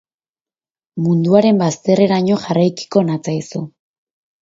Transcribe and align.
Munduaren 1.03 1.61
bazterreraino 1.65 2.41
jarraikiko 2.49 3.07
natzaizu. 3.15 3.67